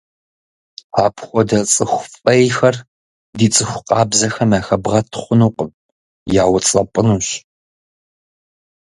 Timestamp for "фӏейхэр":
2.11-2.75